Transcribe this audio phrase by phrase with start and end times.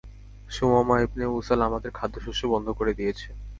[0.49, 3.27] Thumama ibne Usal আমাদের খাদ্যশস্য বন্ধ করে দিয়েছে।